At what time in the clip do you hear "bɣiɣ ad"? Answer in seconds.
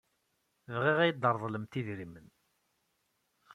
0.73-1.05